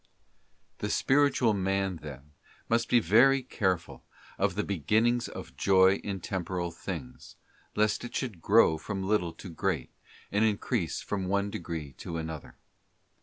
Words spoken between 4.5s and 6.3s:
the be ginnings of Joy in